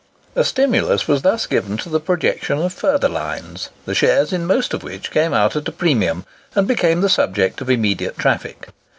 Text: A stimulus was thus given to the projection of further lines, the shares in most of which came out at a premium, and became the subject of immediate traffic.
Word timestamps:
A 0.35 0.43
stimulus 0.43 1.07
was 1.07 1.21
thus 1.21 1.45
given 1.45 1.77
to 1.77 1.87
the 1.87 1.99
projection 1.99 2.57
of 2.57 2.73
further 2.73 3.07
lines, 3.07 3.69
the 3.85 3.93
shares 3.93 4.33
in 4.33 4.47
most 4.47 4.73
of 4.73 4.81
which 4.81 5.11
came 5.11 5.31
out 5.31 5.55
at 5.55 5.67
a 5.67 5.71
premium, 5.71 6.25
and 6.55 6.67
became 6.67 7.01
the 7.01 7.07
subject 7.07 7.61
of 7.61 7.69
immediate 7.69 8.17
traffic. 8.17 8.69